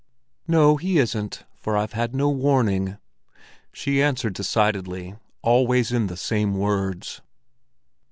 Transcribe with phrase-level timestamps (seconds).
[0.47, 2.97] "No, he isn't, for I've had no warning,"
[3.71, 7.21] she answered decidedly, always in the same words.